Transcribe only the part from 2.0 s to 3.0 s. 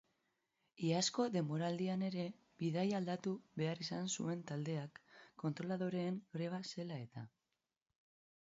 ere bidaia